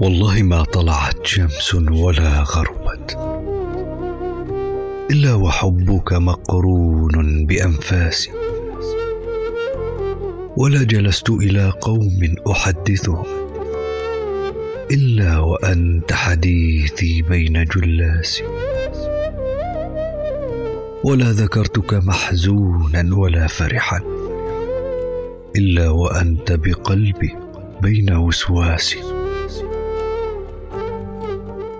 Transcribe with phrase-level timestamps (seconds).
[0.00, 3.18] والله ما طلعت شمس ولا غربت.
[5.10, 8.30] إلا وحبك مقرون بانفاسي
[10.56, 13.24] ولا جلست إلى قوم أحدثهم.
[14.90, 18.44] إلا وأنت حديثي بين جلاسي
[21.04, 24.00] ولا ذكرتك محزونا ولا فرحا.
[25.56, 27.34] إلا وأنت بقلبي
[27.82, 29.23] بين وسواسي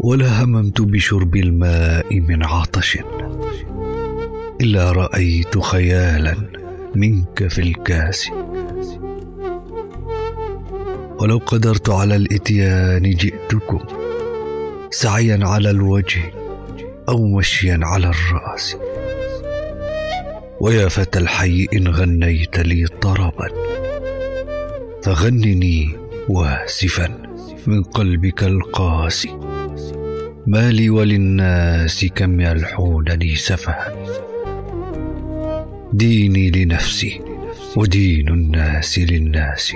[0.05, 2.99] ولا هممت بشرب الماء من عطش.
[4.61, 6.37] إلا رأيت خيالا
[6.95, 8.30] منك في الكاس.
[11.21, 13.80] ولو قدرت على الإتيان جئتكم
[14.91, 16.23] سعيا على الوجه
[17.09, 18.77] أو مشيا على الرأس.
[20.61, 23.49] ويا فتى الحي إن غنيت لي طربا
[25.02, 25.97] فغنني
[26.29, 27.09] واسفا
[27.66, 29.54] من قلبك القاسي.
[30.47, 33.95] ما لي وللناس كم يلحونني سفها
[35.93, 37.21] ديني لنفسي
[37.77, 39.74] ودين الناس للناس.